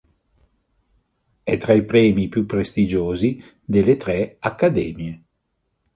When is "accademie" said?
4.39-5.23